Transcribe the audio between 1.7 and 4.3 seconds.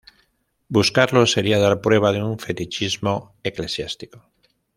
prueba de un "fetichismo eclesiástico".